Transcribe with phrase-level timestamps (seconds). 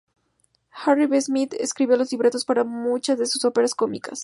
[0.71, 1.21] Harry B.
[1.21, 4.19] Smith escribió los libretos para muchas de sus óperas cómicas.